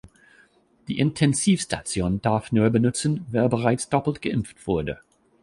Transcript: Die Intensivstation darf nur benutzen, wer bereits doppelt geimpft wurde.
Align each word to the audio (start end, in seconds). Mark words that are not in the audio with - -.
Die 0.87 0.97
Intensivstation 0.97 2.23
darf 2.23 2.51
nur 2.51 2.67
benutzen, 2.71 3.23
wer 3.29 3.47
bereits 3.49 3.87
doppelt 3.87 4.23
geimpft 4.23 4.65
wurde. 4.65 4.99